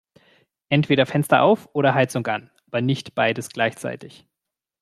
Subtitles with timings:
[0.69, 4.25] Entweder Fenster auf oder Heizung an, aber nicht beides gleichzeitig!